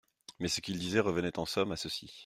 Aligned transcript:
Mais 0.39 0.47
ce 0.47 0.61
qu'il 0.61 0.79
disait 0.79 0.99
revenait 0.99 1.37
en 1.37 1.45
somme 1.45 1.73
à 1.73 1.77
ceci. 1.77 2.11